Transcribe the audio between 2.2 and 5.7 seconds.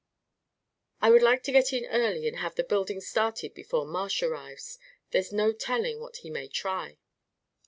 and have the buildings started before Marsh arrives. There's no